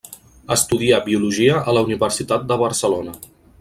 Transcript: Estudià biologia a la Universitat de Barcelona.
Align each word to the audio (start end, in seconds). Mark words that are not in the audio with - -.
Estudià 0.55 0.99
biologia 1.11 1.61
a 1.69 1.77
la 1.79 1.87
Universitat 1.91 2.53
de 2.53 2.63
Barcelona. 2.67 3.19